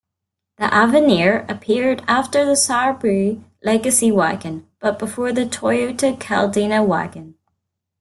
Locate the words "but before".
4.79-5.31